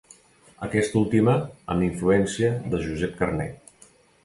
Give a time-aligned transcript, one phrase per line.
[0.67, 1.35] Aquesta última
[1.75, 3.49] amb influència de Josep Carner.